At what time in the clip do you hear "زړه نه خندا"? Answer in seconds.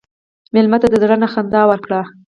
1.03-1.61